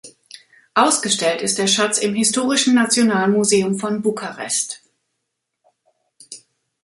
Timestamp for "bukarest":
4.01-4.81